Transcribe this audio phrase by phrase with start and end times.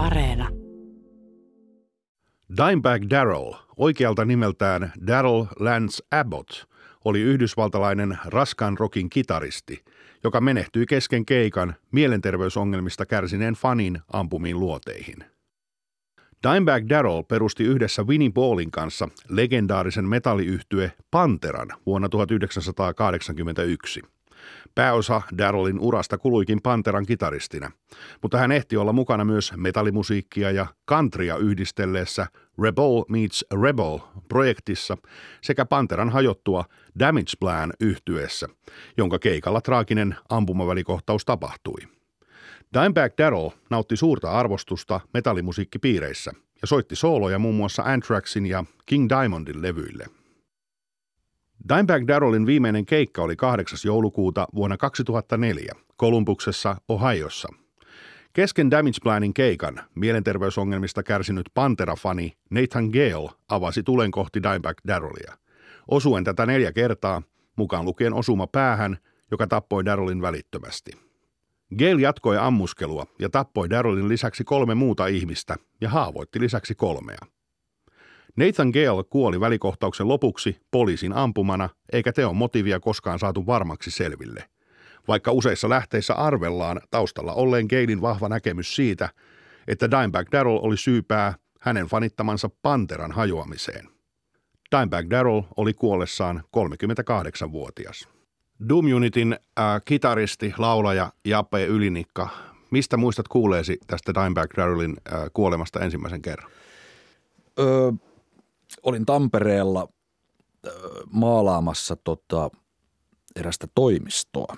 [0.00, 0.48] Areena.
[2.56, 6.50] Dimebag Darrell, oikealta nimeltään Darrell Lance Abbott,
[7.04, 9.84] oli yhdysvaltalainen raskan rokin kitaristi,
[10.24, 15.24] joka menehtyi kesken keikan mielenterveysongelmista kärsineen fanin ampumiin luoteihin.
[16.48, 24.02] Dimebag Darrell perusti yhdessä Winnie Ballin kanssa legendaarisen metalliyhtye Panteran vuonna 1981.
[24.74, 27.70] Pääosa Darrellin urasta kuluikin Panteran kitaristina,
[28.22, 32.26] mutta hän ehti olla mukana myös metallimusiikkia ja countrya yhdistelleessä
[32.62, 33.98] Rebel Meets Rebel
[34.28, 34.96] projektissa
[35.42, 36.64] sekä Panteran hajottua
[36.98, 38.48] Damage Plan yhtyessä,
[38.96, 41.80] jonka keikalla traaginen ampumavälikohtaus tapahtui.
[42.74, 49.62] Dimebag Darrell nautti suurta arvostusta metallimusiikkipiireissä ja soitti sooloja muun muassa Anthraxin ja King Diamondin
[49.62, 50.06] levyille–
[51.68, 53.78] Dimebag Darrellin viimeinen keikka oli 8.
[53.84, 57.48] joulukuuta vuonna 2004 Kolumbuksessa, Ohiossa.
[58.32, 65.34] Kesken Damage Planin keikan mielenterveysongelmista kärsinyt Pantera-fani Nathan Gale avasi tulen kohti Dimebag Darrellia.
[65.88, 67.22] Osuen tätä neljä kertaa,
[67.56, 68.98] mukaan lukien osuma päähän,
[69.30, 70.92] joka tappoi Darrellin välittömästi.
[71.78, 77.18] Gale jatkoi ammuskelua ja tappoi Darrellin lisäksi kolme muuta ihmistä ja haavoitti lisäksi kolmea.
[78.36, 84.44] Nathan Gale kuoli välikohtauksen lopuksi poliisin ampumana, eikä teon motiivia koskaan saatu varmaksi selville.
[85.08, 89.08] Vaikka useissa lähteissä arvellaan taustalla olleen Galein vahva näkemys siitä,
[89.68, 93.88] että Dimebag Darrell oli syypää hänen fanittamansa Panteran hajoamiseen.
[94.76, 98.08] Dimebag Darrell oli kuollessaan 38-vuotias.
[98.68, 102.28] Doom Unitin äh, kitaristi, laulaja Jape Ylinikka,
[102.70, 106.50] mistä muistat kuuleesi tästä Dimebag Darrellin äh, kuolemasta ensimmäisen kerran?
[107.58, 107.92] Öö,
[108.82, 109.88] olin Tampereella
[111.12, 112.50] maalaamassa tota,
[113.36, 114.56] erästä toimistoa,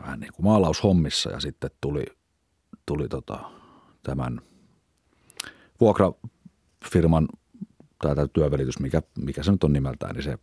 [0.00, 2.04] vähän niin kuin maalaushommissa ja sitten tuli,
[2.86, 3.50] tuli tota,
[4.02, 4.40] tämän
[5.80, 7.28] vuokrafirman
[8.02, 10.38] tai tämä työvälitys, mikä, mikä se nyt on nimeltään, niin se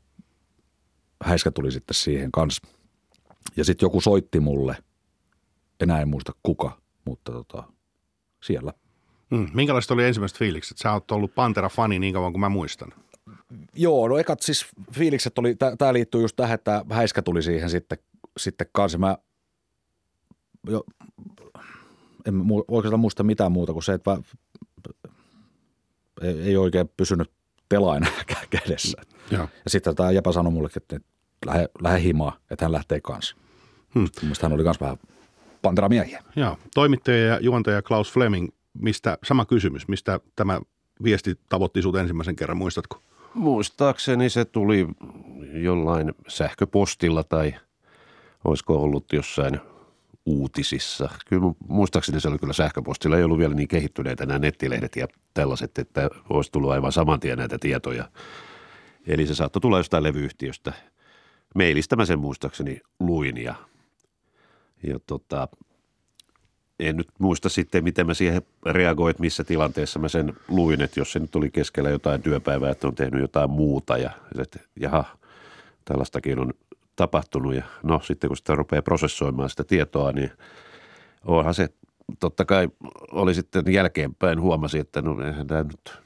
[1.23, 2.67] häiskä tuli sitten siihen kanssa.
[3.57, 4.77] Ja sitten joku soitti mulle,
[5.79, 7.63] enää en muista kuka, mutta tota,
[8.41, 8.73] siellä–
[9.29, 9.47] Mm.
[9.53, 10.77] Minkälaiset oli ensimmäiset fiilikset?
[10.77, 12.89] Sä oot ollut Pantera-fani niin kauan kuin mä muistan.
[13.73, 17.97] Joo, no ekat siis fiilikset oli, tämä liittyy just tähän, että häiskä tuli siihen sitten,
[18.37, 18.97] sitten kanssa.
[18.97, 19.17] Mä
[20.69, 20.83] jo,
[22.25, 24.17] en oikeastaan muista mitään muuta kuin se, että
[26.21, 27.31] ei, ei oikein pysynyt
[27.69, 28.07] pelaina
[28.49, 29.01] kädessä.
[29.31, 30.99] Ja, ja sitten tämä Jepa sanoi mulle, että
[31.45, 33.35] lähde, lähde himaa, että hän lähtee kanssa.
[33.95, 34.07] Hmm.
[34.21, 34.97] Mielestäni hän oli myös vähän
[35.61, 36.23] Pantera-miehiä.
[36.35, 38.49] Joo, toimittaja ja juontaja Klaus Fleming
[38.81, 40.61] mistä, sama kysymys, mistä tämä
[41.03, 43.01] viesti tavoitti sinut ensimmäisen kerran, muistatko?
[43.35, 44.87] Muistaakseni se tuli
[45.53, 47.55] jollain sähköpostilla tai
[48.43, 49.59] olisiko ollut jossain
[50.25, 51.09] uutisissa.
[51.25, 53.17] Kyllä muistaakseni se oli kyllä sähköpostilla.
[53.17, 57.37] Ei ollut vielä niin kehittyneitä nämä nettilehdet ja tällaiset, että olisi tullut aivan saman tien
[57.37, 58.09] näitä tietoja.
[59.07, 60.73] Eli se saattoi tulla jostain levyyhtiöstä.
[61.55, 63.55] Mailistä mä sen muistaakseni luin ja,
[64.83, 65.47] ja tota,
[66.79, 71.11] en nyt muista sitten, miten mä siihen reagoin, missä tilanteessa mä sen luin, että jos
[71.11, 75.05] se nyt oli keskellä jotain työpäivää, että on tehnyt jotain muuta ja että jaha,
[75.85, 76.53] tällaistakin on
[76.95, 80.31] tapahtunut ja no sitten kun sitä rupeaa prosessoimaan sitä tietoa, niin
[81.25, 81.69] onhan se
[82.19, 82.69] totta kai
[83.11, 86.05] oli sitten jälkeenpäin huomasi, että no eihän tämä nyt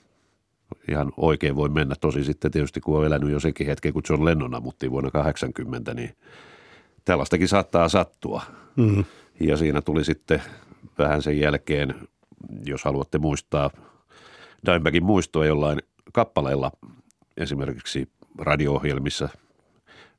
[0.90, 1.96] ihan oikein voi mennä.
[2.02, 5.94] Tosi sitten tietysti kun on elänyt jo sekin hetken, kun John Lennon ammuttiin vuonna 80,
[5.94, 6.16] niin
[7.06, 8.42] tällaistakin saattaa sattua.
[8.76, 9.06] Mm-hmm.
[9.40, 10.42] Ja siinä tuli sitten
[10.98, 11.96] vähän sen jälkeen,
[12.66, 13.70] jos haluatte muistaa
[14.66, 15.82] Dimebagin muistoa jollain
[16.14, 16.72] kappaleella,
[17.38, 19.30] esimerkiksi radio-ohjelmissa,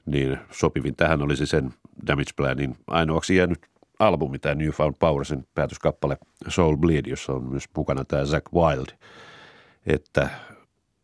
[0.07, 1.75] niin sopivin tähän olisi sen
[2.07, 3.59] Damage Planin ainoaksi jäänyt
[3.99, 8.87] albumi, tämä New Found Powersin päätöskappale Soul Bleed, jossa on myös mukana tämä Zack Wild,
[9.87, 10.31] että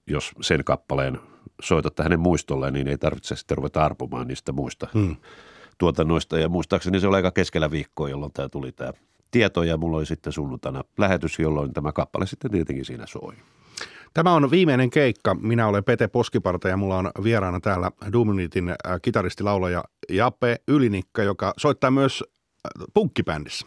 [0.07, 1.21] jos sen kappaleen
[1.63, 4.89] soitatte hänen muistolleen, niin ei tarvitse sitten ruveta arpumaan niistä muista.
[4.95, 5.17] Hmm
[5.79, 8.93] tuotannoista ja muistaakseni se oli aika keskellä viikkoa, jolloin tämä tuli tämä
[9.31, 13.35] tieto ja mulla oli sitten sunnuntaina lähetys, jolloin tämä kappale sitten tietenkin siinä soi.
[14.15, 15.35] Tämä on viimeinen keikka.
[15.35, 21.55] Minä olen Pete Poskiparta ja mulla on vieraana täällä Doominitin äh, kitaristilaulaja Jape Ylinikka, joka
[21.57, 23.67] soittaa myös äh, punkkibändissä.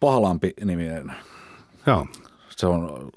[0.00, 1.12] Pahalampi-niminen.
[1.86, 2.06] Joo.
[2.50, 3.10] Se on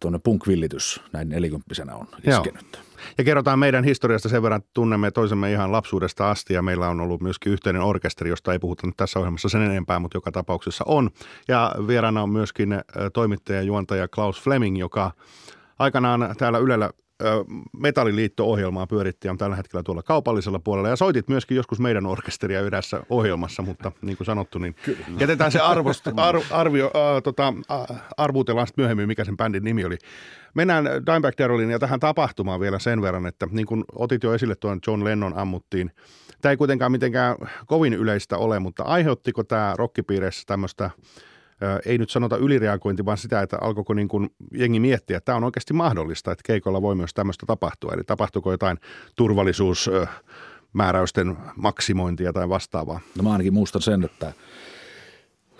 [0.00, 2.66] tuonne punkvillitys näin nelikymppisenä on iskenyt.
[2.72, 2.82] Joo.
[3.18, 7.00] Ja kerrotaan meidän historiasta sen verran, että tunnemme toisemme ihan lapsuudesta asti ja meillä on
[7.00, 10.84] ollut myöskin yhteinen orkesteri, josta ei puhuta nyt tässä ohjelmassa sen enempää, mutta joka tapauksessa
[10.86, 11.10] on.
[11.48, 12.80] Ja vieraana on myöskin
[13.12, 15.10] toimittaja ja juontaja Klaus Fleming, joka
[15.78, 16.90] aikanaan täällä Ylellä
[17.78, 20.88] Metalliliitto-ohjelmaa pyörittiin on tällä hetkellä tuolla kaupallisella puolella.
[20.88, 24.98] Ja soitit myöskin joskus meidän orkesteria yhdessä ohjelmassa, mutta niin kuin sanottu, niin Kyllä.
[25.20, 29.84] jätetään se arvost, ar, arvio, äh, tota, äh, arvuutellaan sitten myöhemmin, mikä sen bändin nimi
[29.84, 29.98] oli.
[30.54, 34.54] Mennään Dimebag Darrellin ja tähän tapahtumaan vielä sen verran, että niin kuin otit jo esille
[34.54, 35.90] tuon John Lennon ammuttiin.
[36.42, 37.36] Tämä ei kuitenkaan mitenkään
[37.66, 40.90] kovin yleistä ole, mutta aiheuttiko tämä rockipiireissä tämmöistä
[41.86, 45.44] ei nyt sanota ylireagointi, vaan sitä, että alkoiko niin kuin jengi miettiä, että tämä on
[45.44, 47.92] oikeasti mahdollista, että keikolla voi myös tämmöistä tapahtua.
[47.92, 48.78] Eli tapahtuiko jotain
[49.16, 53.00] turvallisuusmääräysten maksimointia tai vastaavaa?
[53.16, 54.32] No mä ainakin muistan sen, että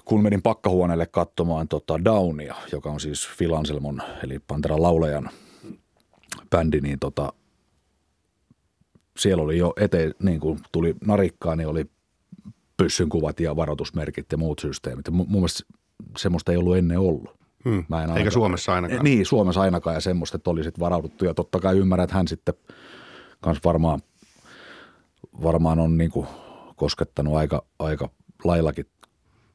[0.04, 5.31] kun menin pakkahuoneelle katsomaan tota Downia, joka on siis Phil Anselmon, eli Panteran laulajan
[6.50, 7.32] bändi, niin tota,
[9.19, 11.87] siellä oli jo eteen, niin kuin tuli narikkaa, niin oli
[12.76, 15.06] pyssynkuvat ja varoitusmerkit ja muut systeemit.
[15.06, 15.64] Ja mun mielestä
[16.16, 17.37] semmoista ei ollut ennen ollut.
[17.64, 17.84] Hmm.
[17.88, 19.04] Mä en ainakaan, Eikä Suomessa ainakaan.
[19.04, 21.25] Niin, Suomessa ainakaan ja semmoista, että oli sitten varauduttu.
[21.25, 22.54] Ja totta kai ymmärrän, että hän sitten
[23.40, 24.00] kans varmaan,
[25.43, 26.26] varmaan on niinku
[26.76, 28.08] koskettanut aika, aika
[28.44, 28.87] laillakin.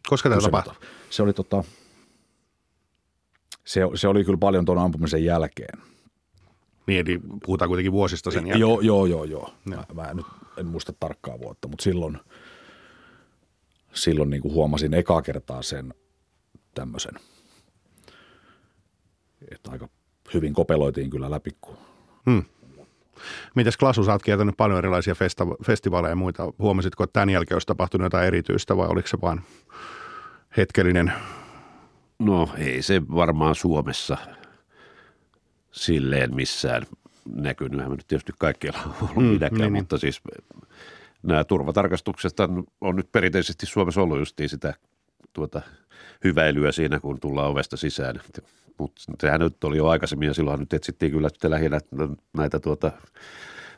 [0.10, 0.74] Koska tämä tapahtui?
[1.10, 1.64] Se oli tota,
[3.66, 5.82] se, se oli kyllä paljon tuon ampumisen jälkeen.
[6.88, 8.60] Niin, eli puhutaan kuitenkin vuosista sen jälkeen.
[8.60, 9.24] Joo, joo, joo.
[9.24, 9.54] joo.
[9.66, 10.26] Mä, mä nyt
[10.58, 12.18] en muista tarkkaa vuotta, mutta silloin,
[13.94, 15.94] silloin niin kuin huomasin ekaa kertaa sen
[16.76, 17.14] tämmöisen.
[19.52, 19.90] Että aika
[20.34, 21.50] hyvin kopeloitiin kyllä läpi.
[22.30, 22.44] Hmm.
[23.56, 26.54] Mites Klasu, sä oot kiertänyt paljon erilaisia festa- festivaaleja ja muita.
[26.60, 29.42] Huomasitko, että tämän jälkeen olisi tapahtunut jotain erityistä vai oliko se vain
[30.58, 31.14] hetkellinen?
[32.20, 34.18] No ei se varmaan Suomessa
[35.72, 36.84] silleen missään
[37.36, 37.80] näkynyt.
[37.80, 39.84] Eihän nyt tietysti kaikkialla ollut mm, minäkään, niin, niin.
[39.84, 40.22] mutta siis
[41.24, 42.34] nämä turvatarkastukset
[42.82, 44.74] on nyt perinteisesti Suomessa ollut justiin sitä
[45.34, 45.62] tuota,
[46.24, 48.22] hyväilyä siinä, kun tullaan ovesta sisään.
[48.78, 51.80] Mutta sehän nyt oli jo aikaisemmin ja silloin nyt etsittiin kyllä lähinnä
[52.38, 52.92] näitä tuota,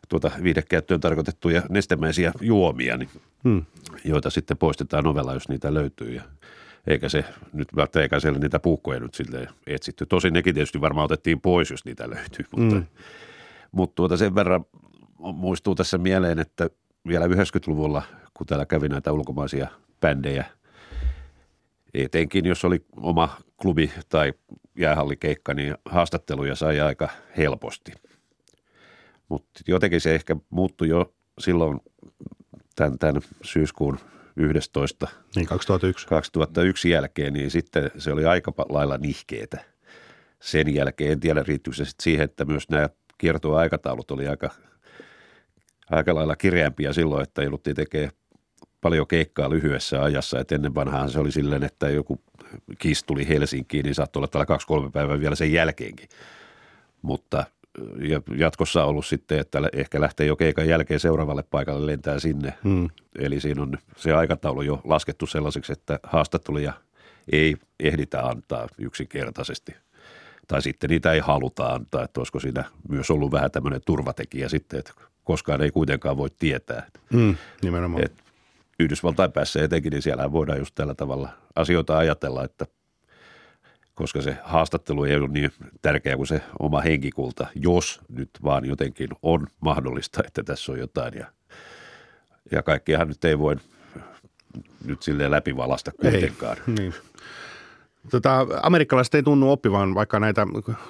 [0.09, 3.09] tuota viidekäyttöön tarkoitettuja nestemäisiä juomia, niin,
[3.43, 3.65] hmm.
[4.03, 6.11] joita sitten poistetaan ovella, jos niitä löytyy.
[6.11, 6.21] Ja
[6.87, 7.67] eikä se nyt
[8.01, 10.05] eikä siellä niitä puukkoja nyt sille etsitty.
[10.05, 12.85] Tosin nekin tietysti varmaan otettiin pois, jos niitä löytyy, mutta, hmm.
[13.71, 14.65] mutta tuota sen verran
[15.17, 16.69] muistuu tässä mieleen, että
[17.07, 18.03] vielä 90-luvulla,
[18.33, 19.67] kun täällä kävi näitä ulkomaisia
[20.01, 20.45] bändejä–
[21.93, 24.33] etenkin jos oli oma klubi tai
[24.77, 27.91] jäähallikeikka, niin haastatteluja sai aika helposti.
[29.29, 31.79] Mutta jotenkin se ehkä muuttui jo silloin
[32.75, 33.99] tämän, tämän syyskuun
[34.35, 35.07] 11.
[35.35, 36.07] Niin 2001.
[36.07, 39.65] 2001 jälkeen, niin sitten se oli aika lailla nihkeetä.
[40.41, 44.49] Sen jälkeen, en tiedä riittyykö se sitten siihen, että myös nämä kiertoaikataulut oli aika,
[45.89, 48.11] aika lailla kireämpiä silloin, että jouduttiin tekemään
[48.83, 50.39] paljon keikkaa lyhyessä ajassa.
[50.39, 52.21] Et ennen vanhaan se oli silleen, että joku
[52.79, 56.09] kis tuli Helsinkiin, niin saattoi olla täällä kaksi-kolme päivää vielä sen jälkeenkin.
[57.01, 57.45] Mutta
[57.99, 62.53] ja jatkossa on ollut sitten, että ehkä lähtee jo keikan jälkeen seuraavalle paikalle lentää sinne.
[62.63, 62.89] Hmm.
[63.19, 66.73] Eli siinä on se aikataulu jo laskettu sellaiseksi, että haastatteluja
[67.31, 69.75] ei ehditä antaa yksinkertaisesti.
[70.47, 74.79] Tai sitten niitä ei haluta antaa, että olisiko siinä myös ollut vähän tämmöinen turvatekijä sitten,
[74.79, 74.93] että
[75.23, 76.87] koskaan ei kuitenkaan voi tietää.
[77.13, 78.05] Hmm, nimenomaan.
[78.05, 78.13] Et
[78.79, 82.65] Yhdysvaltain päässä etenkin, niin siellä voidaan just tällä tavalla asioita ajatella, että
[83.95, 89.09] koska se haastattelu ei ole niin tärkeä kuin se oma henkikulta, jos nyt vaan jotenkin
[89.21, 91.13] on mahdollista, että tässä on jotain.
[91.13, 91.27] Ja,
[92.51, 93.55] ja kaikkiahan nyt ei voi
[94.85, 96.57] nyt silleen läpivalasta kuitenkaan.
[96.57, 96.93] Ei, niin.
[98.11, 100.47] Tota, amerikkalaiset ei tunnu oppivan, vaikka näitä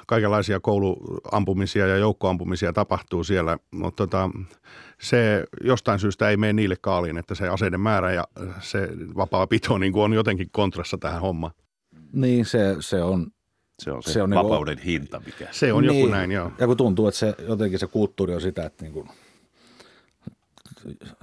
[0.08, 4.30] kaikenlaisia kouluampumisia ja joukkoampumisia tapahtuu siellä, mutta tota,
[5.02, 8.28] se jostain syystä ei mene niille kaaliin, että se aseiden määrä ja
[8.62, 11.54] se vapaa pito niin on jotenkin kontrassa tähän hommaan.
[12.14, 13.28] Niin, se, se on
[13.80, 15.48] se on se, se on niinku- vapauden niin hinta, mikä.
[15.52, 16.52] Se on niin, joku näin, joo.
[16.60, 19.10] Ja kun tuntuu, että se, jotenkin se kulttuuri on sitä, että, niin kuin,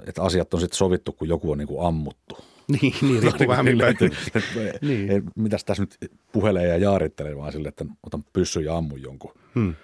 [0.06, 2.38] että asiat on sitten sovittu, kun joku on niin kuin ammuttu.
[2.82, 3.84] Niin, niin riippuu vähän millä.
[4.82, 5.22] niin.
[5.36, 5.96] mitäs tässä nyt
[6.32, 9.34] puhelee ja jaarittelee, vaan sille, että otan pyssyn ja ammun jonkun.
[9.54, 9.74] Hmm.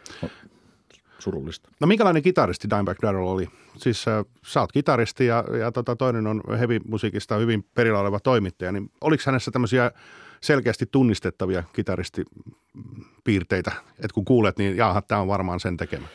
[1.18, 1.70] Surullista.
[1.80, 3.48] No minkälainen kitaristi Dimebag Darrell oli?
[3.76, 8.72] Siis äh, sä oot kitaristi ja, ja tota, toinen on heavy-musiikista hyvin perillä oleva toimittaja,
[8.72, 9.90] niin oliko hänessä tämmöisiä
[10.40, 16.06] selkeästi tunnistettavia kitaristipiirteitä, että kun kuulet, niin jaaha, tämä on varmaan sen tekemä?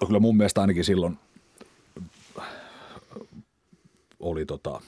[0.00, 1.18] No kyllä mun mielestä ainakin silloin
[4.20, 4.80] oli tota,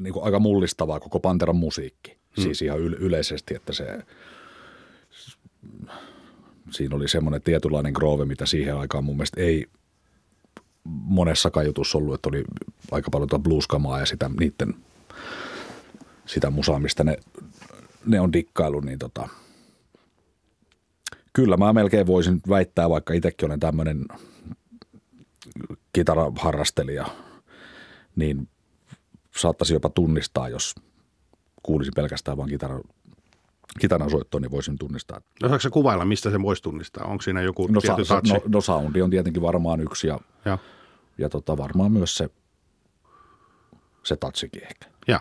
[0.00, 2.10] niin kuin aika mullistavaa koko Panteran musiikki.
[2.10, 2.42] Hmm.
[2.42, 3.98] Siis ihan yleisesti, että se,
[6.70, 9.66] siinä oli semmoinen tietynlainen groove, mitä siihen aikaan mun mielestä ei
[10.84, 12.44] monessakaan jutussa ollut, että oli
[12.90, 14.74] aika paljon tuota blueskamaa ja sitä niiden,
[16.26, 17.16] sitä musaa, mistä ne,
[18.06, 19.28] ne on dikkailu, niin tota,
[21.38, 24.04] Kyllä mä melkein voisin väittää, vaikka itsekin olen tämmöinen
[25.92, 27.06] kitaraharrastelija,
[28.16, 28.48] niin
[29.38, 30.74] saattaisi jopa tunnistaa, jos
[31.62, 32.82] kuulisin pelkästään vain kitaran,
[33.80, 35.20] kitaran soittoon, niin voisin tunnistaa.
[35.42, 37.04] No saako kuvailla, mistä se voisi tunnistaa?
[37.04, 40.58] Onko siinä joku No, tietty sa, no, no soundi on tietenkin varmaan yksi ja, ja,
[41.18, 42.30] ja tota, varmaan myös se,
[44.04, 44.86] se touchikin ehkä.
[45.08, 45.20] ja.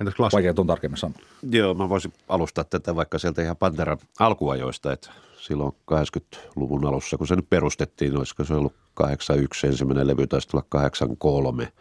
[0.00, 0.34] Entäs klassi?
[0.34, 1.18] Vaikea tuon tarkemmin sanoa.
[1.50, 7.26] Joo, mä voisin alustaa tätä vaikka sieltä ihan Panteran alkuajoista, että silloin 80-luvun alussa, kun
[7.26, 11.72] se nyt perustettiin, olisiko se ollut 81, ensimmäinen levy taisi tulla 83.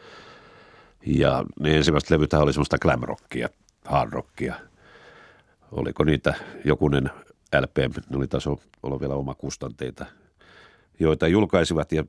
[1.06, 3.50] Ja ne ensimmäiset levythän oli semmoista glam rockia,
[3.86, 4.56] hard rockia.
[5.72, 6.34] Oliko niitä
[6.66, 7.10] jokunen
[7.62, 7.78] LP,
[8.10, 8.48] ne oli taas
[8.84, 10.06] olla vielä oma kustanteita,
[11.00, 12.04] joita julkaisivat ja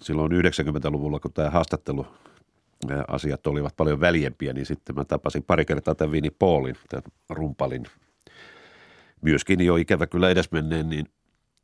[0.00, 2.06] silloin 90-luvulla, kun tämä haastattelu
[3.08, 7.84] asiat olivat paljon väljempiä, niin sitten mä tapasin pari kertaa tämän Vinnie Paulin, tämän rumpalin,
[9.20, 11.06] myöskin jo ikävä kyllä edesmenneen, niin,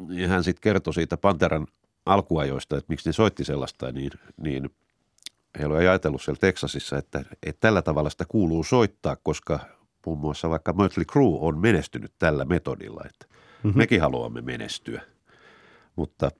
[0.08, 1.66] niin hän sitten kertoi siitä Panteran
[2.06, 4.70] alkuajoista, että miksi ne soitti sellaista, niin, niin
[5.59, 9.61] he olivat ajatellut siellä Teksasissa, että, että tällä tavalla sitä kuuluu soittaa, koska
[10.07, 13.27] muun muassa vaikka Mötley Crue on menestynyt tällä metodilla, että
[13.62, 13.79] mm-hmm.
[13.79, 15.03] mekin haluamme menestyä,
[15.97, 16.31] mutta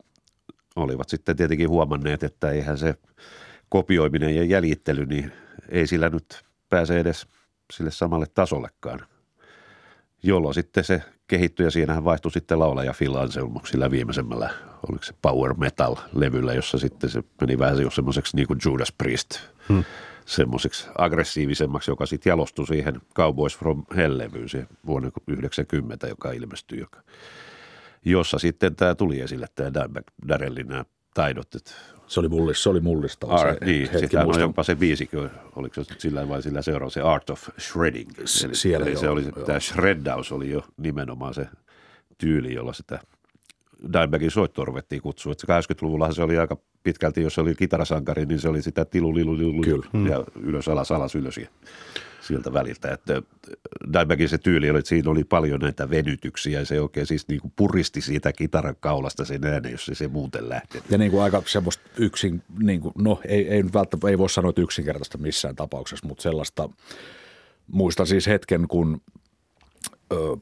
[0.77, 2.95] olivat sitten tietenkin huomanneet, että eihän se
[3.69, 5.33] kopioiminen ja jäljittely, niin
[5.69, 7.27] ei sillä nyt pääse edes
[7.73, 9.01] sille samalle tasollekaan.
[10.23, 14.51] Jolloin sitten se kehittyi ja siinähän vaihtui sitten laulaja Phil Anselmo sillä viimeisemmällä,
[14.89, 19.41] oliko se Power Metal-levyllä, jossa sitten se meni vähän jo semmoiseksi niin kuin Judas Priest,
[19.69, 19.85] hmm.
[20.27, 27.03] semmoiseksi aggressiivisemmaksi, joka sitten jalostui siihen Cowboys from Hell-levyyn se vuonna 90, joka ilmestyi, joka,
[28.05, 31.71] jossa sitten tämä tuli esille, tämä Dimebag Darrellin nämä taidot, että
[32.07, 33.99] Se oli, mullis, se oli mullistava Ar, se niin, hetki.
[33.99, 38.11] sitä on jopa se biisikö, oliko se sillä vai sillä seuraava se Art of Shredding.
[38.25, 41.47] S- Eli, siellä eli se joo, oli, se- tämä shreddaus oli jo nimenomaan se
[42.19, 42.99] tyyli, jolla sitä
[43.93, 45.33] Dimebagin soittoa ruvettiin kutsua.
[45.33, 48.85] Että se 80-luvulla se oli aika pitkälti, jos se oli kitarasankari, niin se oli sitä
[48.85, 49.87] tilu, lilu, lilu, Kyllä.
[50.11, 51.41] ja ylös, alas, alas, ylös
[52.29, 52.93] siltä väliltä.
[52.93, 53.23] Että
[53.93, 57.41] Dimebagin se tyyli oli, että siinä oli paljon näitä venytyksiä ja se oikein siis niin
[57.41, 60.91] kuin puristi siitä kitaran kaulasta sen äänen, jos ei se muuten lähtenyt.
[60.91, 64.51] Ja niin kuin aika semmoista yksin, niin kuin, no ei, ei, välttämättä, ei voi sanoa,
[64.51, 66.69] että yksinkertaista missään tapauksessa, mutta sellaista,
[67.67, 69.01] muistan siis hetken, kun
[70.13, 70.37] ö,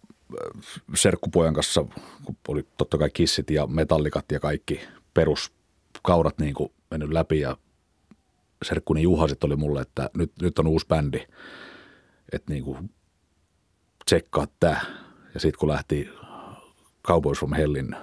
[0.95, 1.85] serkkupojan kanssa,
[2.25, 4.81] kun oli totta kai kissit ja metallikat ja kaikki
[5.14, 7.57] peruskaurat niin kuin mennyt läpi ja
[8.62, 11.26] serkkuni Juha sitten oli mulle, että nyt, nyt on uusi bändi,
[12.33, 12.90] että niin kuin
[14.04, 14.80] tsekkaa tää.
[15.35, 16.09] Ja sitten kun lähti
[17.06, 17.97] Cowboys from Hellin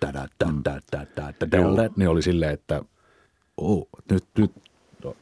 [0.00, 0.28] tädä,
[1.96, 2.82] niin oli silleen, että
[3.56, 4.52] oh, nyt, nyt.
[5.04, 5.16] No,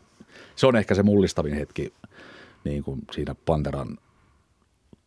[0.57, 1.93] se on ehkä se mullistavin hetki
[2.65, 3.99] niin kuin siinä Panteran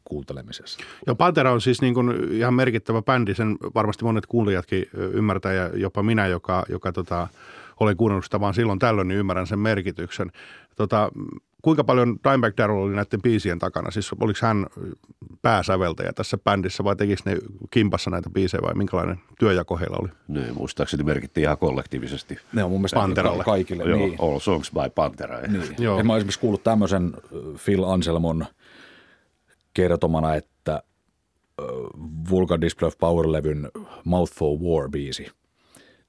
[0.06, 0.80] kuuntelemisessa.
[1.08, 5.68] Ja Pantera on siis niin kuin ihan merkittävä bändi, sen varmasti monet kuulijatkin ymmärtää ja
[5.68, 7.28] jopa minä, joka, joka tota,
[7.80, 10.32] olen kuunnellut sitä vaan silloin tällöin, niin ymmärrän sen merkityksen.
[10.76, 11.12] Tota,
[11.64, 13.92] kuinka paljon Dimebag Darrell oli näiden biisien takana?
[13.92, 14.66] Siis oliko hän
[15.42, 17.38] pääsäveltäjä tässä bändissä vai tekisi ne
[17.72, 20.10] kimpassa näitä biisejä vai minkälainen työjako heillä oli?
[20.28, 22.38] Ne muistaakseni merkittiin ihan kollektiivisesti.
[22.54, 23.44] Ne on mun mielestä Panteralle.
[23.44, 23.84] kaikille.
[23.84, 24.16] Joo, Niin.
[24.22, 25.42] All Songs by Pantera.
[25.42, 25.76] Niin.
[25.80, 25.98] Joo.
[25.98, 27.14] Ja mä esimerkiksi kuullut tämmöisen
[27.66, 28.46] Phil Anselmon
[29.74, 30.84] kertomana, että
[32.30, 33.70] Vulgar Display of Power-levyn
[34.04, 35.32] Mouth for War-biisi,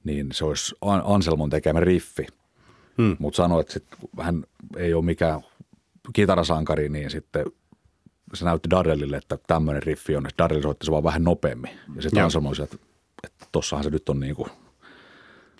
[0.05, 2.27] niin se olisi An- Anselmon tekemä riffi.
[2.99, 3.17] Hmm.
[3.19, 3.85] Mutta sanoi, että sit,
[4.21, 4.45] hän
[4.77, 5.41] ei ole mikään
[6.13, 7.45] kitarasankari, niin sitten
[8.35, 10.27] se näytti Darrellille, että tämmöinen riffi on.
[10.39, 11.71] Darrell soitti se vaan vähän nopeammin.
[11.97, 12.25] Ja sitten.
[12.25, 12.77] Anselmo oli että,
[13.25, 14.51] että tossahan se nyt on niin kuin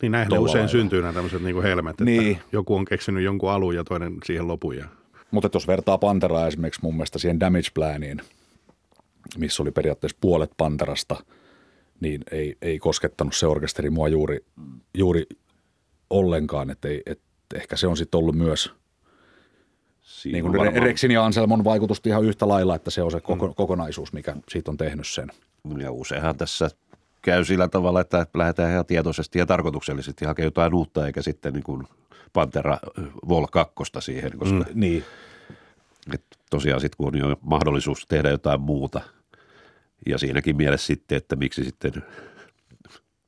[0.03, 0.69] Niin näinhän ne usein lailla.
[0.73, 2.39] syntyy nämä tämmöiset niin helmet, että Niin.
[2.53, 4.77] joku on keksinyt jonkun alun ja toinen siihen lopun.
[4.77, 4.85] Ja...
[5.31, 8.21] Mutta jos vertaa Panteraa esimerkiksi mun mielestä siihen Damage Planiin,
[9.39, 11.17] missä oli periaatteessa puolet Panterasta,
[12.01, 14.45] niin ei, ei koskettanut se orkesteri mua juuri,
[14.95, 15.27] juuri
[16.15, 16.71] ollenkaan.
[16.71, 17.21] Että ei, et
[17.55, 18.73] ehkä se on sitten ollut myös
[20.01, 23.21] Siinä niin kuin varmaan- Rexin ja Anselmon vaikutusta ihan yhtä lailla, että se on se
[23.21, 25.29] koko, kokonaisuus, mikä siitä on tehnyt sen.
[25.79, 26.71] Ja useinhan tässä
[27.23, 31.63] käy sillä tavalla, että lähdetään ihan tietoisesti ja tarkoituksellisesti hakemaan jotain uutta, eikä sitten niin
[31.63, 31.87] kuin
[32.33, 32.79] Pantera
[33.29, 34.65] Vol 2 siihen, koska mm.
[34.75, 35.05] Niin.
[36.51, 39.01] tosiaan sitten kun on jo mahdollisuus tehdä jotain muuta,
[40.07, 41.93] ja siinäkin mielessä sitten, että miksi sitten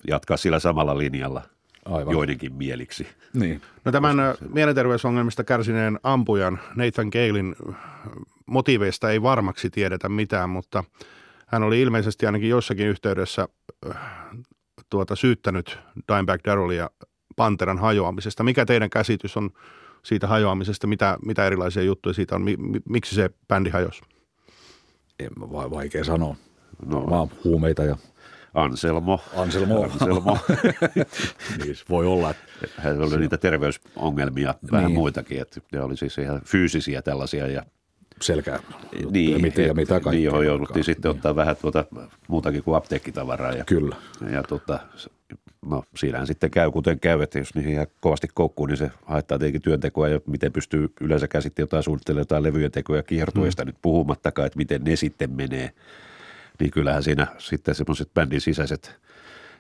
[0.08, 1.42] jatkaa sillä samalla linjalla
[1.90, 2.12] Aivan.
[2.12, 3.06] joidenkin mieliksi.
[3.34, 3.62] Niin.
[3.84, 4.16] No tämän
[4.52, 7.72] mielenterveysongelmista kärsineen ampujan Nathan Galein ö,
[8.46, 10.84] motiiveista ei varmaksi tiedetä mitään, mutta
[11.46, 13.48] hän oli ilmeisesti ainakin jossakin yhteydessä
[14.90, 15.78] tuota, syyttänyt
[16.12, 16.90] Dimebag Darrellia
[17.36, 18.44] Panteran hajoamisesta.
[18.44, 19.50] Mikä teidän käsitys on
[20.02, 20.86] siitä hajoamisesta?
[20.86, 22.42] Mitä, mitä erilaisia juttuja siitä on?
[22.42, 24.02] Mi, mi, miksi se bändi hajosi?
[25.18, 26.36] En, vaikea sanoa.
[26.86, 27.06] no.
[27.10, 27.96] vaan huumeita ja
[28.56, 29.20] Anselmo.
[29.36, 29.82] Anselmo.
[29.92, 30.38] Anselmo.
[31.64, 32.30] niin, voi olla.
[32.30, 34.94] Että Hänellä oli niitä terveysongelmia, vähän niin.
[34.94, 37.62] muitakin, että ne oli siis ihan fyysisiä tällaisia ja
[38.20, 38.58] selkää
[39.10, 40.12] niin, ja mitä, ja mitä kaikkea.
[40.12, 41.16] Niin, johon jouduttiin sitten niin.
[41.16, 41.84] ottaa vähän tuota,
[42.28, 43.52] muutakin kuin apteekkitavaraa.
[43.52, 43.96] Ja, Kyllä.
[44.32, 44.78] Ja tuota,
[45.66, 49.38] no siinähän sitten käy kuten käy, että jos niihin ihan kovasti koukkuu, niin se haittaa
[49.38, 53.66] tietenkin työntekoa ja miten pystyy yleensä käsitti jotain suunnittelemaan jotain levyjen tekoja kiertueista hmm.
[53.66, 55.70] nyt puhumattakaan, että miten ne sitten menee.
[56.60, 59.00] Niin kyllähän siinä sitten semmoiset bändin sisäiset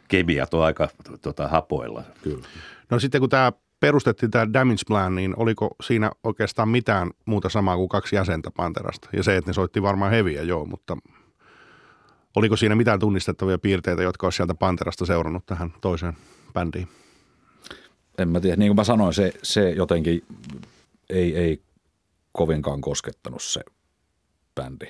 [0.08, 0.88] kemiat on aika
[1.22, 2.02] tota, hapoilla.
[2.22, 2.46] Kyllä.
[2.90, 7.76] No sitten kun tämä perustettiin tämä Damage Plan, niin oliko siinä oikeastaan mitään muuta samaa
[7.76, 9.08] kuin kaksi jäsentä Panterasta?
[9.12, 10.96] Ja se, että ne soitti varmaan heviä, joo, mutta
[12.36, 16.16] oliko siinä mitään tunnistettavia piirteitä, jotka olisi sieltä Panterasta seurannut tähän toiseen
[16.52, 16.88] bändiin?
[18.18, 18.56] En mä tiedä.
[18.56, 20.24] Niin kuin mä sanoin, se, se jotenkin
[21.10, 21.62] ei, ei
[22.32, 23.60] kovinkaan koskettanut se
[24.54, 24.86] bändi.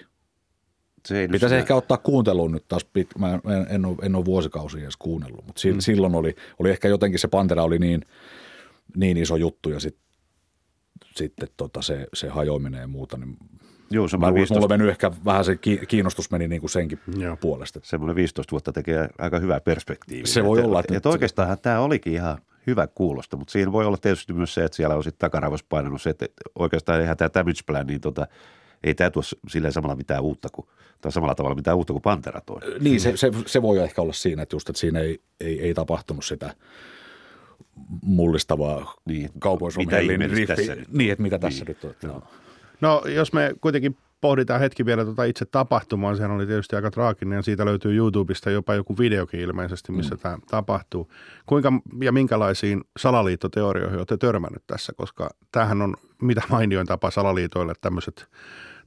[1.06, 4.24] Se ei Pitäisi ehkä ottaa kuunteluun nyt taas, pit, mä en, en, ole, en ole
[4.24, 5.80] vuosikausia edes kuunnellut, mutta mm.
[5.80, 8.02] silloin oli, oli ehkä jotenkin se Pantera oli niin–
[8.96, 9.96] niin iso juttu ja sit,
[11.14, 13.36] sitten tota se, se hajoaminen ja muuta, niin
[13.90, 14.54] Joo, mä, 15...
[14.54, 15.56] mulla meni ehkä vähän se
[15.88, 17.36] kiinnostus meni niin kuin senkin Joo.
[17.36, 17.80] puolesta.
[17.82, 20.26] Semmoinen 15 vuotta tekee aika hyvää perspektiiviä.
[20.26, 20.80] Se voi että, olla.
[20.80, 24.64] Että, että oikeastaan tämä olikin ihan hyvä kuulosta, mutta siinä voi olla tietysti myös se,
[24.64, 28.26] että siellä on sitten takaraivossa painanut se, että oikeastaan eihän tämä damage plan, niin tota,
[28.84, 30.68] ei tämä tuo silleen samalla mitään uutta kuin,
[31.00, 32.60] tai samalla tavalla mitään uutta kuin Pantera toi.
[32.80, 35.74] Niin, se, se, se, voi ehkä olla siinä, että just, että siinä ei, ei, ei
[35.74, 36.54] tapahtunut sitä–
[38.02, 40.46] mullistavaa niin, kaupoissa riffi.
[40.46, 41.76] Tässä niin, että mitä tässä niin.
[41.82, 42.10] nyt on.
[42.10, 42.22] No.
[42.80, 47.36] no jos me kuitenkin pohditaan hetki vielä tuota itse tapahtumaa, sehän oli tietysti aika traaginen
[47.36, 50.20] ja siitä löytyy YouTubesta jopa joku videokin ilmeisesti, missä mm.
[50.20, 51.10] tämä tapahtuu.
[51.46, 58.28] Kuinka ja minkälaisiin salaliittoteorioihin olette törmännyt tässä, koska tämähän on mitä mainioin tapa salaliitoille tämmöiset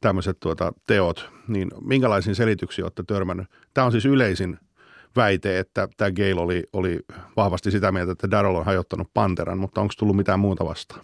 [0.01, 3.47] tämmöiset tuota, teot, niin minkälaisiin selityksiin olette törmännyt?
[3.73, 4.59] Tämä on siis yleisin
[5.15, 6.99] väite, että tämä Gale oli, oli
[7.35, 11.01] vahvasti sitä mieltä, että Daryl on hajottanut Panteran, mutta onko tullut mitään muuta vastaan?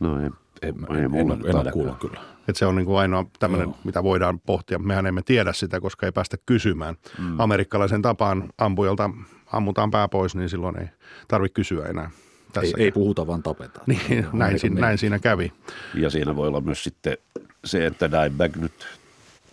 [0.00, 0.30] No ei,
[0.62, 2.20] ei, ei, en, en, en ole kuullut kyllä.
[2.48, 4.78] Että se on niin kuin ainoa tämmöinen, mitä voidaan pohtia.
[4.78, 6.94] Mehän emme tiedä sitä, koska ei päästä kysymään.
[7.18, 7.40] Mm.
[7.40, 9.10] Amerikkalaisen tapaan ampujalta
[9.52, 10.86] ammutaan pää pois, niin silloin ei
[11.28, 12.10] tarvitse kysyä enää.
[12.52, 13.84] Tässä ei, ei puhuta, vaan tapetaan.
[13.86, 15.52] Niin, näin, siinä, näin siinä kävi.
[15.94, 17.18] Ja siinä voi olla myös sitten
[17.64, 18.72] se, että Dimebag nyt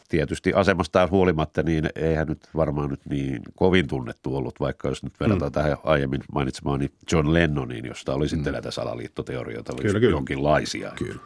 [0.08, 5.20] tietysti asemastaan huolimatta, niin eihän nyt varmaan nyt niin kovin tunnettu ollut, vaikka jos nyt
[5.20, 5.54] verrataan mm.
[5.54, 8.54] tähän aiemmin mainitsemaani John Lennoniin, josta oli sitten mm.
[8.54, 10.12] näitä salaliittoteorioita, oli kyllä, kyllä.
[10.12, 10.92] jonkinlaisia.
[10.96, 11.20] Kyllä.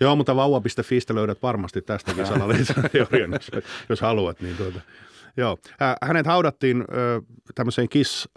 [0.00, 3.50] Joo, mutta vauva.fistä löydät varmasti tästäkin salaliittoteorian, jos,
[3.88, 4.40] jos haluat.
[4.40, 4.80] Niin tuota.
[5.36, 5.58] Joo.
[6.02, 7.22] Hänet haudattiin ö,
[7.54, 8.28] tämmöiseen Kiss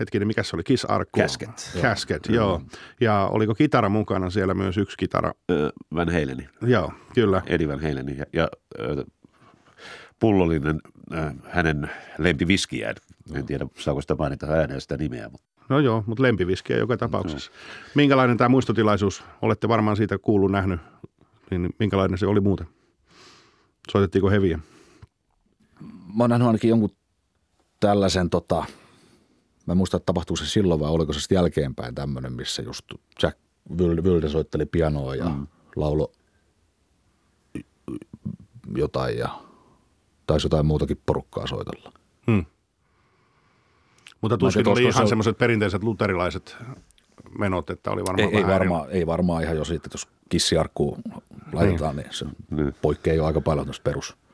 [0.00, 1.20] hetkinen, mikä se oli, Kiss Arkku?
[1.20, 1.78] Casket.
[1.82, 2.48] Casket, joo.
[2.48, 2.62] joo.
[3.00, 5.32] Ja oliko kitara mukana siellä myös yksi kitara?
[5.94, 6.48] Van Haleni.
[6.62, 7.42] Joo, kyllä.
[7.46, 8.48] Eddie Van Haleni ja, ja
[10.20, 10.80] pullollinen
[11.14, 12.94] äh, hänen lempiviskiään.
[13.34, 15.28] En tiedä, saako sitä mainita ääneen sitä nimeä.
[15.28, 15.46] Mutta.
[15.68, 17.50] No joo, mutta lempiviskiä joka tapauksessa.
[17.50, 17.56] No.
[17.94, 19.24] Minkälainen tämä muistotilaisuus?
[19.42, 20.80] Olette varmaan siitä kuullut, nähnyt.
[21.50, 22.66] Niin minkälainen se oli muuten?
[23.90, 24.58] Soitettiinko heviä?
[26.16, 26.90] Mä oon nähnyt ainakin jonkun
[27.80, 28.64] tällaisen tota,
[29.70, 32.84] Mä en muista, että tapahtuiko se silloin vai oliko se sitten jälkeenpäin tämmöinen, missä just
[33.22, 33.38] Jack
[33.76, 35.46] Wilde soitteli pianoa ja mm.
[35.76, 36.12] laulo
[38.76, 39.28] jotain ja
[40.26, 41.92] taisi jotain muutakin porukkaa soitella.
[42.26, 42.44] Hmm.
[44.20, 45.08] Mutta tuskin oli ihan se...
[45.08, 46.56] semmoiset perinteiset luterilaiset
[47.38, 51.02] menot, että oli varmaan ei, ei, varmaan, ei varmaan ihan jo siitä, että jos kissiarkkuun
[51.52, 52.74] laitetaan, niin, niin se niin.
[52.82, 54.16] poikkeaa jo aika paljon tuosta perus–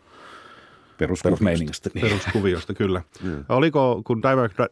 [0.98, 1.90] perusmeiningistä.
[1.94, 2.02] Niin.
[2.02, 3.02] Peruskuviosta, kyllä.
[3.22, 3.44] Mm.
[3.48, 4.22] Oliko, kun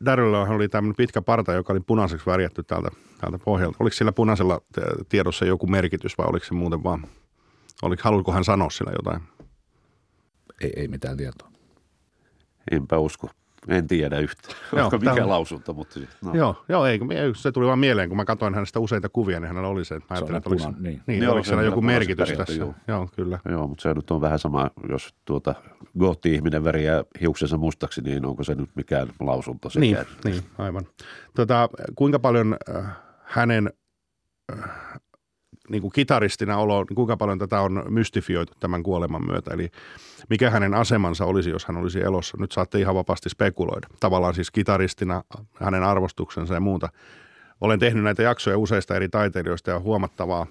[0.04, 2.88] Daryl oli tämmöinen pitkä parta, joka oli punaiseksi värjätty täältä,
[3.20, 4.60] täältä pohjalta, oliko sillä punaisella
[5.08, 7.06] tiedossa joku merkitys vai oliko se muuten vaan,
[7.82, 9.22] oliko, haluaiko hän sanoa sillä jotain?
[10.60, 11.48] Ei, ei mitään tietoa.
[12.70, 13.28] Enpä usko.
[13.68, 15.29] En tiedä yhtään, joo, mikä tämä...
[15.29, 16.00] lausunto, mutta...
[16.24, 16.35] No.
[16.35, 17.00] Joo, joo ei,
[17.37, 20.14] se tuli vaan mieleen, kun mä katsoin hänestä useita kuvia, niin hänellä oli se, että
[20.14, 21.03] mä ajattelin, että oliko, niin.
[21.07, 22.55] Niin, joo, oliko siellä joku merkitys tässä.
[22.55, 22.74] Joo.
[22.88, 23.38] joo, kyllä.
[23.48, 25.55] Joo, mutta se nyt on vähän sama, jos tuota
[25.98, 30.87] gotti-ihminen väriää hiuksensa mustaksi, niin onko se nyt mikään lausunto Niin, niin aivan.
[31.35, 32.85] Tota, kuinka paljon äh,
[33.24, 33.72] hänen
[34.53, 34.70] äh,
[35.68, 39.55] niin kuin kitaristina olo, niin kuinka paljon tätä on mystifioitu tämän kuoleman myötä.
[39.55, 39.70] Eli
[40.29, 42.37] mikä hänen asemansa olisi, jos hän olisi elossa.
[42.40, 43.88] Nyt saatte ihan vapaasti spekuloida.
[44.00, 45.22] Tavallaan siis kitaristina,
[45.55, 46.88] hänen arvostuksensa ja muuta.
[47.61, 50.46] Olen tehnyt näitä jaksoja useista eri taiteilijoista ja huomattavaa,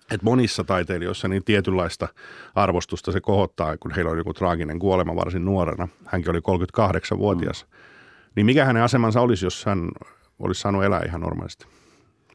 [0.00, 2.08] että monissa taiteilijoissa niin tietynlaista
[2.54, 5.88] arvostusta se kohottaa, kun heillä on joku traaginen kuolema varsin nuorena.
[6.06, 7.66] Hänkin oli 38-vuotias.
[7.70, 7.76] Mm.
[8.36, 9.88] Niin mikä hänen asemansa olisi, jos hän
[10.38, 11.66] olisi saanut elää ihan normaalisti?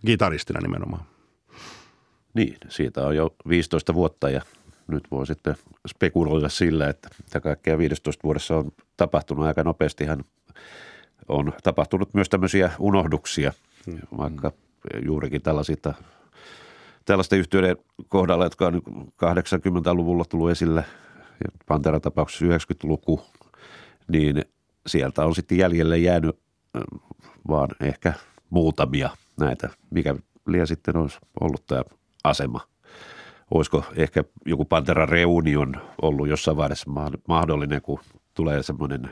[0.06, 1.17] Kitaristina nimenomaan.
[2.38, 4.42] Niin, siitä on jo 15 vuotta ja
[4.88, 5.56] nyt voi sitten
[5.88, 10.24] spekuloida sillä, että mitä kaikkea 15 vuodessa on tapahtunut aika nopeastihan
[11.28, 13.54] on tapahtunut myös tämmöisiä unohduksia,
[13.86, 14.00] hmm.
[14.18, 14.52] vaikka
[15.06, 15.94] juurikin tällaisista
[17.06, 18.82] tällaisten yhtiöiden kohdalla, jotka on
[19.26, 23.22] 80-luvulla tullut esille, ja Pantera tapauksessa 90-luku,
[24.08, 24.46] niin
[24.88, 26.40] sieltä on sitten jäljelle jäänyt
[27.48, 28.14] vaan ehkä
[28.50, 30.16] muutamia näitä, mikä
[30.48, 31.82] liian sitten olisi ollut tämä
[32.28, 32.62] asema.
[33.52, 36.92] Olisiko ehkä joku Pantera Reunion ollut jossain vaiheessa
[37.28, 38.00] mahdollinen, kun
[38.34, 39.10] tulee semmoinen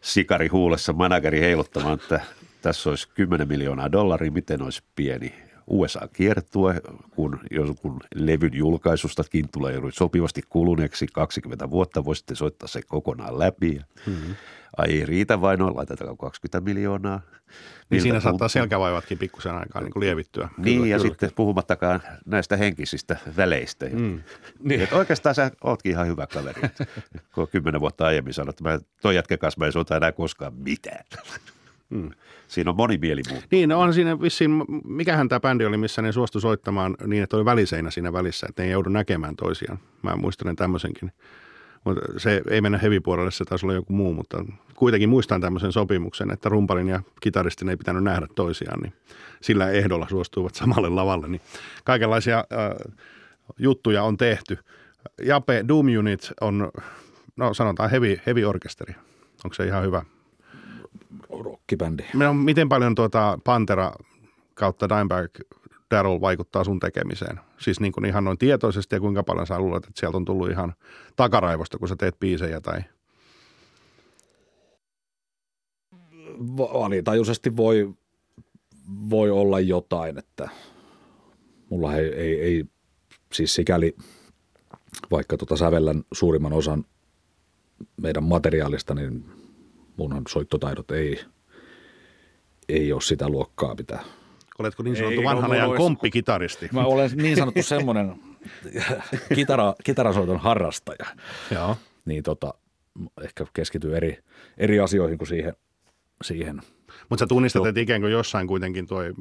[0.00, 2.20] sikari huulessa manageri heiluttamaan, että
[2.62, 5.34] tässä olisi 10 miljoonaa dollaria, miten olisi pieni
[5.72, 6.80] USA-kiertue,
[7.10, 13.80] kun jonkun levyn julkaisustakin tulee sopivasti kuluneeksi 20 vuotta, voisitte soittaa se kokonaan läpi.
[14.06, 14.34] Mm-hmm.
[14.76, 17.20] Ai ei riitä vain, no laitetaan 20 miljoonaa.
[17.90, 20.48] Niin siinä saattaa selkävaivatkin pikkusen aikaa niin kuin lievittyä.
[20.56, 21.10] Niin kyllä, ja kyllä.
[21.10, 23.86] sitten puhumattakaan näistä henkisistä väleistä.
[23.92, 24.22] Mm.
[24.68, 24.80] Niin.
[24.80, 26.60] Että oikeastaan sä ootkin ihan hyvä kaveri.
[27.34, 30.54] kun kymmenen vuotta aiemmin sanoit, että mä, toi jätkä kanssa mä en soita enää koskaan
[30.54, 31.04] mitään.
[31.92, 32.10] Mm.
[32.48, 33.42] Siinä on moni mieli muu.
[33.50, 37.36] Niin, no on siinä vissiin, mikähän tämä bändi oli, missä ne suostu soittamaan niin, että
[37.36, 39.78] oli väliseinä siinä välissä, että ne ei joudu näkemään toisiaan.
[40.02, 41.12] Mä muistelen tämmöisenkin.
[41.84, 46.30] Mutta se ei mennä hevipuolelle, se taisi olla joku muu, mutta kuitenkin muistan tämmöisen sopimuksen,
[46.30, 48.92] että rumpalin ja kitaristin ei pitänyt nähdä toisiaan, niin
[49.40, 51.28] sillä ehdolla suostuivat samalle lavalle.
[51.28, 51.40] Niin
[51.84, 52.92] kaikenlaisia äh,
[53.58, 54.58] juttuja on tehty.
[55.22, 56.70] Jape Doom Unit on,
[57.36, 58.94] no sanotaan heavy, heavy orkesteri.
[59.44, 60.02] Onko se ihan hyvä
[61.30, 62.02] rockibändi.
[62.14, 63.92] No, miten paljon tuota Pantera
[64.54, 65.30] kautta Dimebag
[65.90, 67.40] Daryl vaikuttaa sun tekemiseen?
[67.58, 70.50] Siis niin kuin ihan noin tietoisesti ja kuinka paljon sä luulet, että sieltä on tullut
[70.50, 70.74] ihan
[71.16, 72.80] takaraivosta, kun sä teet biisejä tai–
[76.72, 77.94] alitajuisesti voi,
[79.10, 80.48] voi olla jotain, että
[81.70, 82.64] mulla ei, ei, ei
[83.32, 83.96] siis sikäli,
[85.10, 86.84] vaikka tota sävellän suurimman osan
[87.96, 89.24] meidän materiaalista, niin
[89.96, 91.20] munhan soittotaidot ei,
[92.68, 93.98] ei ole sitä luokkaa, mitä
[94.58, 96.68] Oletko niin sanottu ei, vanhan no, ajan komppikitaristi?
[96.72, 98.14] Mä olen niin sanottu semmoinen
[99.34, 101.06] kitara, kitarasoiton harrastaja.
[101.50, 101.76] Joo.
[102.04, 102.54] Niin tota,
[103.22, 104.18] ehkä keskityy eri,
[104.58, 105.56] eri asioihin kuin siihen.
[106.22, 106.60] siihen.
[107.08, 109.14] Mutta sä tunnistat, että ikään kuin jossain kuitenkin toi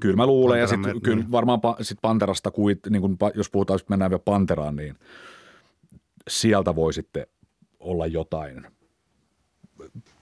[0.00, 1.32] Kyllä mä luulen, ja sitten kyllä niin.
[1.32, 2.52] varmaan sit Panterasta,
[2.90, 4.94] niin kun, jos puhutaan, että mennään vielä Panteraan, niin
[6.28, 7.26] sieltä voi sitten
[7.80, 8.66] olla jotain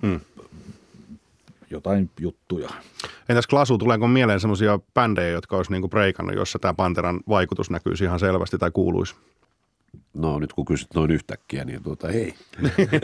[0.02, 0.20] mm.
[1.70, 2.68] jotain juttuja.
[3.28, 8.04] Entäs Klasu, tuleeko mieleen sellaisia bändejä, jotka olisi niinku breikannut, jossa tämä Panteran vaikutus näkyisi
[8.04, 9.14] ihan selvästi tai kuuluisi?
[10.14, 12.34] No nyt kun kysyt noin yhtäkkiä, niin tuota ei.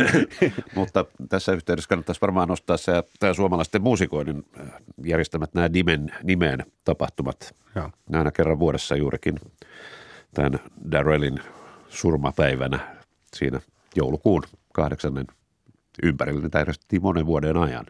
[0.75, 4.67] Mutta tässä yhteydessä kannattaisi varmaan nostaa se, tämä suomalaisten muusikoiden äh,
[5.05, 7.55] järjestämät nämä nimen, nimeen tapahtumat.
[7.75, 7.91] Ja.
[8.13, 9.41] Aina kerran vuodessa juurikin
[10.35, 10.59] tämän
[10.91, 11.41] Darrellin
[11.89, 12.97] surmapäivänä
[13.37, 13.61] siinä
[13.97, 15.27] joulukuun kahdeksannen
[16.03, 17.87] ympärillä niitä järjestettiin monen vuoden ajan.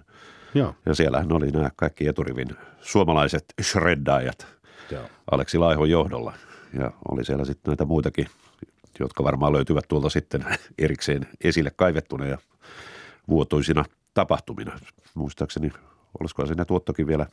[0.55, 0.75] Joo.
[0.87, 2.49] Ja siellähän oli nämä kaikki eturivin
[2.81, 4.47] suomalaiset shreddaajat
[4.91, 5.05] Joo.
[5.31, 6.33] Aleksi Laihon johdolla.
[6.79, 8.27] Ja oli siellä sitten näitä muitakin,
[9.01, 10.45] jotka varmaan löytyvät tuolta sitten
[10.79, 12.39] erikseen esille kaivettuna ja
[13.29, 13.85] vuotuisina
[14.15, 14.79] tapahtumina.
[15.15, 15.73] Muistaakseni,
[16.21, 17.27] olisiko siinä tuottokin vielä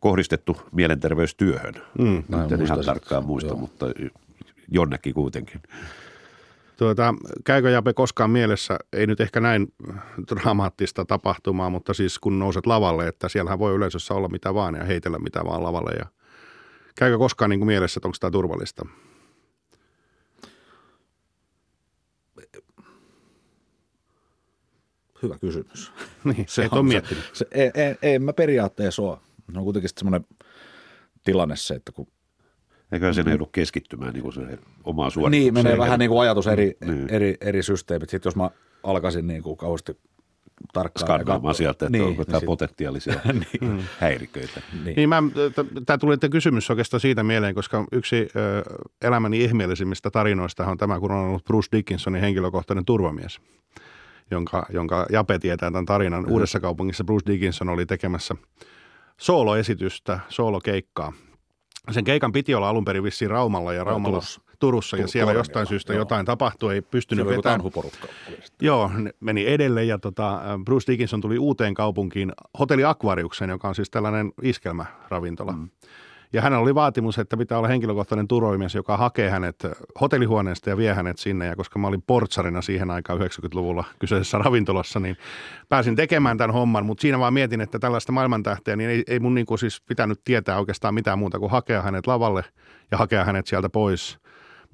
[0.00, 1.74] kohdistettu mielenterveystyöhön.
[1.98, 3.58] Mm, en ihan tarkkaan muista, Joo.
[3.58, 3.86] mutta
[4.68, 5.62] jonnekin kuitenkin.
[6.76, 9.74] Tuota, käykö Jape koskaan mielessä, ei nyt ehkä näin
[10.28, 14.84] dramaattista tapahtumaa, mutta siis kun nouset lavalle, että siellähän voi yleisössä olla mitä vaan ja
[14.84, 15.90] heitellä mitä vaan lavalle.
[15.98, 16.06] Ja
[16.98, 18.86] käykö koskaan niin kuin mielessä, että onko tämä turvallista?
[25.22, 25.92] Hyvä kysymys.
[26.24, 27.24] Niin, se et on, ole miettinyt.
[27.24, 29.18] Se, se, ei, ei, ei, mä periaatteessa ole.
[29.52, 30.26] Se on kuitenkin semmoinen
[31.24, 32.08] tilanne se, että kun
[32.92, 35.42] Eikä sinne joudu keskittymään niin kuin se omaan suoritukseen.
[35.42, 37.08] Niin, menee vähän niin kuin ajatus eri, niin.
[37.08, 38.10] eri, eri systeemit.
[38.10, 38.50] Sitten jos mä
[38.82, 39.98] alkaisin niin kuin kauheasti
[40.72, 41.06] tarkkaan.
[41.06, 42.46] Skannaamaan sieltä, että niin, onko niin tämä sit...
[42.46, 43.72] potentiaalisia niin.
[43.72, 43.78] Mm.
[43.98, 44.60] häiriköitä.
[44.84, 45.22] Niin, niin mä,
[45.86, 48.62] tämä tuli kysymys oikeastaan siitä mieleen, koska yksi ö,
[49.02, 53.40] elämäni ihmeellisimmistä tarinoista on tämä, kun on ollut Bruce Dickinsonin henkilökohtainen turvamies,
[54.30, 56.24] jonka, jonka Jape tietää tämän tarinan.
[56.24, 56.32] Mm.
[56.32, 58.34] Uudessa kaupungissa Bruce Dickinson oli tekemässä
[59.16, 61.12] sooloesitystä, soolokeikkaa
[61.90, 65.66] sen keikan piti olla alun perin vissiin Raumalla ja Raumalla Turussa, Turussa ja siellä jostain
[65.66, 66.00] syystä joo.
[66.00, 67.60] jotain tapahtui, ei pystynyt vetämään.
[68.60, 73.90] Joo, meni edelle ja tota, Bruce Dickinson tuli uuteen kaupunkiin Hotelli Aquariukseen, joka on siis
[73.90, 75.52] tällainen iskelmäravintola.
[75.52, 75.68] Mm.
[76.36, 79.56] Ja hänellä oli vaatimus, että pitää olla henkilökohtainen turvamies, joka hakee hänet
[80.00, 81.46] hotellihuoneesta ja vie hänet sinne.
[81.46, 85.16] Ja koska mä olin portsarina siihen aikaan 90-luvulla kyseisessä ravintolassa, niin
[85.68, 86.86] pääsin tekemään tämän homman.
[86.86, 90.20] Mutta siinä vaan mietin, että tällaista maailmantähteä, niin ei, ei mun niin kuin siis pitänyt
[90.24, 92.44] tietää oikeastaan mitään muuta kuin hakea hänet lavalle
[92.90, 94.18] ja hakea hänet sieltä pois.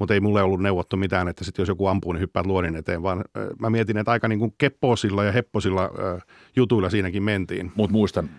[0.03, 3.03] Mutta ei mulle ollut neuvottu mitään, että sitten jos joku ampuu, niin hyppäät luodin eteen,
[3.03, 6.23] vaan äh, mä mietin, että aika niin kuin kepposilla ja hepposilla äh,
[6.57, 7.73] jutuilla siinäkin mentiin.
[7.75, 8.31] Mutta muistan,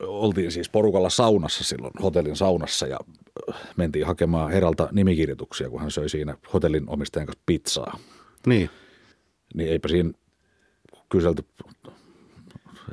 [0.00, 2.98] oltiin siis porukalla saunassa silloin, hotellin saunassa ja
[3.76, 7.98] mentiin hakemaan Heralta nimikirjoituksia, kun hän söi siinä hotellin omistajan kanssa pizzaa.
[8.46, 8.70] Niin.
[9.54, 10.12] Niin eipä siinä
[11.08, 11.44] kyselty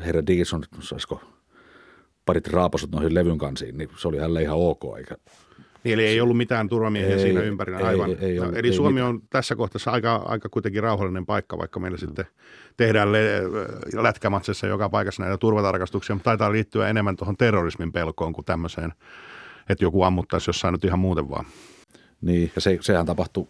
[0.05, 1.21] herra Dickinson, saisiko
[2.25, 5.15] parit raapasut noihin levyn kansiin, niin se oli hänelle ihan ok, eikä
[5.83, 8.15] Niin, eli ei ollut mitään turvamiehiä Ei, siinä ympärillä ei, aivan.
[8.19, 9.09] ei No, ollut- eli ei Suomi mitään.
[9.09, 12.25] on tässä kohtaa aika, aika kuitenkin rauhallinen paikka, vaikka meillä sitten
[12.77, 13.41] tehdään le-
[14.01, 18.93] lätkämatsessa joka paikassa näitä turvatarkastuksia, mutta taitaa liittyä enemmän tuohon terrorismin pelkoon kuin tämmöiseen,
[19.69, 21.45] että joku ammuttaisi jossain nyt ihan muuten vaan.
[22.21, 23.47] niin, ja se, sehän tapahtui,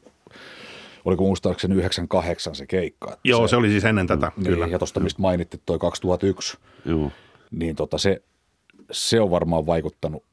[1.05, 3.07] oliko muistaakseni 98 se keikka.
[3.07, 4.67] että Joo, se, oli siis ennen tätä, niin, kyllä.
[4.67, 7.11] Ja tuosta, mistä mainittiin, toi 2001, Joo.
[7.51, 8.21] niin tota se,
[8.91, 10.23] se on varmaan vaikuttanut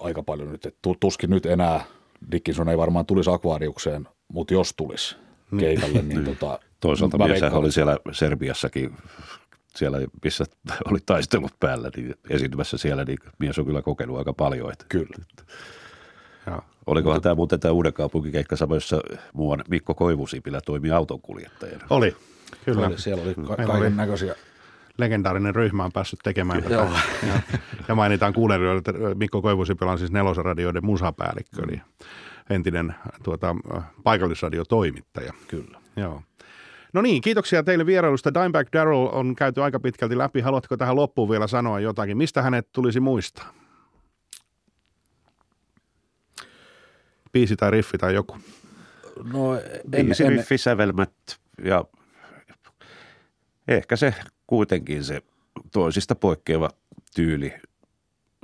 [0.00, 0.66] aika paljon nyt.
[0.66, 1.84] Et tu- tuskin nyt enää,
[2.32, 5.16] Dickinson ei varmaan tulisi akvaariukseen, mutta jos tulisi
[5.58, 8.96] keikalle, niin tota, Toisaalta mies veikkaan, oli siellä Serbiassakin,
[9.76, 10.44] siellä missä
[10.90, 14.72] oli taistelut päällä, niin esiintymässä siellä, niin mies on kyllä kokenut aika paljon.
[14.72, 14.84] Että.
[14.88, 15.24] Kyllä.
[16.46, 16.60] Joo.
[16.86, 19.00] Olikohan tämä muuten tämä uuden kaupunkikeikka sama, jossa
[19.32, 21.86] muuan Mikko Koivusipilä toimi autonkuljettajana.
[21.90, 22.16] Oli,
[22.64, 22.86] kyllä.
[22.86, 24.34] Oli, siellä oli ka- kaiken näköisiä.
[24.98, 26.74] Legendaarinen ryhmä on päässyt tekemään tätä.
[26.74, 26.88] Joo.
[27.26, 27.40] Ja,
[27.88, 31.80] ja mainitaan kuunnelijoille, että Mikko Koivusipilä on siis nelosradioiden musapäällikkö, eli
[32.50, 33.56] entinen tuota,
[34.04, 35.32] paikallisradiotoimittaja.
[35.48, 35.80] Kyllä.
[35.96, 36.22] Joo.
[36.92, 38.34] No niin, kiitoksia teille vierailusta.
[38.34, 40.40] Dimebag Darrell on käyty aika pitkälti läpi.
[40.40, 42.16] Haluatko tähän loppuun vielä sanoa jotakin?
[42.16, 43.54] Mistä hänet tulisi muistaa?
[47.32, 48.38] Biisi tai riffi tai joku.
[49.32, 49.40] No,
[49.90, 51.12] Biisi, riffi, sävelmät
[51.64, 51.84] ja
[53.68, 54.14] ehkä se
[54.46, 55.22] kuitenkin se
[55.72, 56.70] toisista poikkeava
[57.14, 57.54] tyyli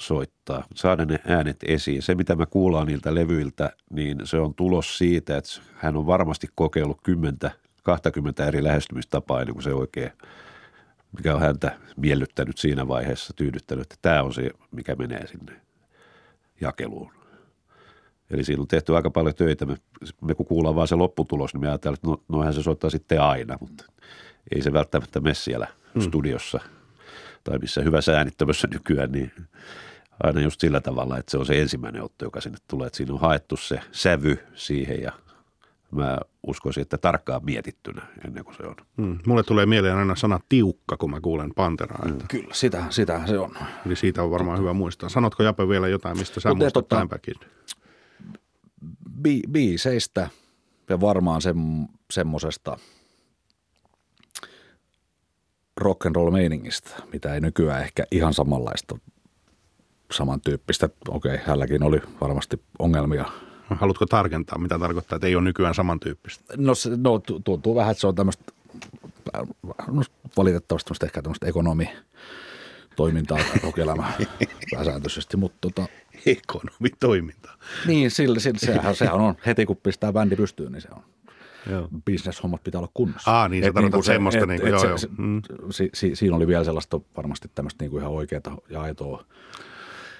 [0.00, 2.02] soittaa, saada ne äänet esiin.
[2.02, 6.48] Se, mitä me kuullaan niiltä levyiltä, niin se on tulos siitä, että hän on varmasti
[6.54, 7.38] kokeillut 10,
[7.82, 10.12] 20 eri lähestymistapaa ennen kuin se oikein,
[11.16, 15.60] mikä on häntä miellyttänyt siinä vaiheessa, tyydyttänyt, että tämä on se, mikä menee sinne
[16.60, 17.12] jakeluun.
[18.30, 19.66] Eli siinä on tehty aika paljon töitä.
[19.66, 19.76] Me,
[20.20, 23.56] me kun kuullaan vaan se lopputulos, niin me ajatellaan, että no, se soittaa sitten aina,
[23.60, 23.84] mutta
[24.54, 26.00] ei se välttämättä mene siellä mm.
[26.00, 26.60] studiossa
[27.44, 29.32] tai missä hyvässä äänittämössä nykyään, niin
[30.22, 33.14] aina just sillä tavalla, että se on se ensimmäinen otto, joka sinne tulee, että siinä
[33.14, 35.12] on haettu se sävy siihen ja
[35.90, 38.74] mä uskoisin, että tarkkaan mietittynä ennen kuin se on.
[38.96, 39.18] Hmm.
[39.26, 42.08] Mulle tulee mieleen aina sana tiukka, kun mä kuulen Panteraa.
[42.08, 43.50] Että, Kyllä, sitä, sitähän se on.
[43.86, 45.08] eli siitä on varmaan hyvä muistaa.
[45.08, 47.34] Sanotko Jape vielä jotain, mistä sä Mut muistat Dimebagin?
[49.28, 50.28] Bi- biiseistä
[50.88, 51.56] ja varmaan sem,
[52.10, 52.78] semmosesta
[55.80, 58.98] rock and roll meiningistä, mitä ei nykyään ehkä ihan samanlaista
[60.12, 60.88] samantyyppistä.
[61.08, 63.24] Okei, hänelläkin oli varmasti ongelmia.
[63.62, 66.54] Haluatko tarkentaa, mitä tarkoittaa, että ei ole nykyään samantyyppistä?
[66.56, 68.44] No, se, no tu- tuntuu vähän, että se on tämmöistä
[69.86, 70.02] no,
[70.36, 71.88] valitettavasti tämmöistä ehkä tämmöistä ekonomi
[72.96, 74.12] toimintaa rock-elämä
[74.74, 75.86] pääsääntöisesti, mutta tota,
[76.26, 77.50] Ekonomitoiminta.
[77.86, 81.02] niin, sillä, sillä, sehän, sehän on heti kun pistää bändi pystyyn, niin se on
[81.70, 81.88] Joo.
[82.04, 83.30] bisneshommat pitää olla kunnossa.
[83.30, 84.98] Aa, niin Et niinku se- semmoista et- niinku, et joo, se- joo.
[84.98, 85.42] se- Mm.
[85.70, 89.24] si, si, siinä oli vielä sellaista varmasti tämmöistä niinku ihan oikeaa ja aitoa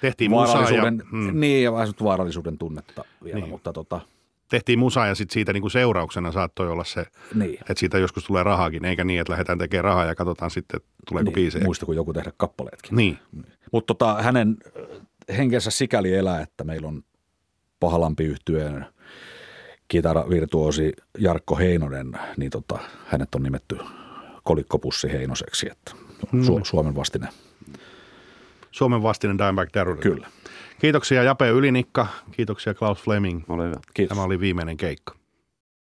[0.00, 3.42] Tehtiin musaa ja, vaarallisuuden, mm, niin, ja vähän semmoista vaarallisuuden tunnetta vielä, Niin.
[3.42, 3.50] niin.
[3.50, 4.00] mutta tota,
[4.48, 7.54] tehtiin musaa ja sit siitä niinku seurauksena saattoi olla se, niin.
[7.60, 10.88] että siitä joskus tulee rahaakin, eikä niin, että lähdetään tekemään rahaa ja katsotaan sitten, että
[11.08, 11.64] tuleeko niin, biisejä.
[11.64, 12.96] muista kun joku tehdä kappaleetkin.
[12.96, 13.18] Niin.
[13.72, 14.56] Mutta tota, hänen
[15.36, 17.02] henkensä sikäli elää, että meillä on
[17.80, 18.86] Pahalampi yhtyeen
[19.90, 23.78] kitaravirtuosi Jarkko Heinonen, niin tota, hänet on nimetty
[24.44, 25.92] kolikkopussi Heinoseksi, että
[26.26, 27.28] Su- Suomen vastine.
[28.70, 30.00] Suomen vastinen Dimebag Darrell.
[30.00, 30.26] Kyllä.
[30.80, 33.42] Kiitoksia Jape Ylinikka, kiitoksia Klaus Fleming.
[33.48, 33.76] Ole hyvä.
[33.94, 34.16] Kiitos.
[34.16, 35.19] Tämä oli viimeinen keikka.